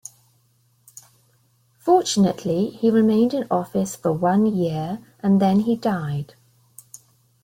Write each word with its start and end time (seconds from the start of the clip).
Fortunately, 1.77 2.71
he 2.71 2.89
remained 2.89 3.35
in 3.35 3.45
office 3.51 3.95
for 3.95 4.11
one 4.11 4.47
year 4.47 4.97
and 5.19 5.39
then 5.39 5.59
he 5.59 5.75
died. 5.75 6.33